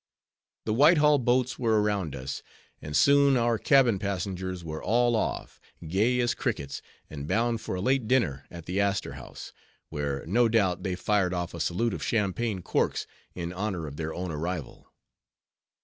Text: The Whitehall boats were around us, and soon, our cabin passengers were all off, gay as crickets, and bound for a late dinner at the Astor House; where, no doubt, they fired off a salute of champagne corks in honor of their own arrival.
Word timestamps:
The 0.65 0.73
Whitehall 0.73 1.19
boats 1.19 1.59
were 1.59 1.79
around 1.79 2.15
us, 2.15 2.41
and 2.81 2.97
soon, 2.97 3.37
our 3.37 3.59
cabin 3.59 3.99
passengers 3.99 4.63
were 4.63 4.83
all 4.83 5.15
off, 5.15 5.59
gay 5.87 6.19
as 6.21 6.33
crickets, 6.33 6.81
and 7.07 7.27
bound 7.27 7.61
for 7.61 7.75
a 7.75 7.81
late 7.81 8.07
dinner 8.07 8.47
at 8.49 8.65
the 8.65 8.79
Astor 8.79 9.13
House; 9.13 9.53
where, 9.89 10.25
no 10.25 10.49
doubt, 10.49 10.81
they 10.81 10.95
fired 10.95 11.35
off 11.35 11.53
a 11.53 11.59
salute 11.59 11.93
of 11.93 12.01
champagne 12.01 12.63
corks 12.63 13.05
in 13.35 13.53
honor 13.53 13.85
of 13.85 13.97
their 13.97 14.11
own 14.11 14.31
arrival. 14.31 14.91